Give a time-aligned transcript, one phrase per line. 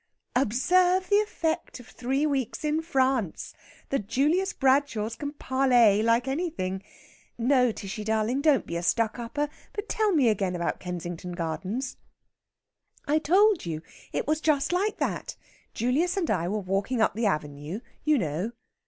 [0.35, 3.53] "Observe the effect of three weeks in France.
[3.89, 6.81] The Julius Bradshaws can parlay like anything!
[7.37, 11.97] No, Tishy darling, don't be a stuck upper, but tell me again about Kensington Gardens."
[13.05, 13.83] "I told you.
[14.11, 15.35] It was just like that.
[15.75, 18.53] Julius and I were walking up the avenue you know...."